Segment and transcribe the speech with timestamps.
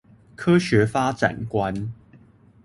[0.35, 1.91] 科學發展觀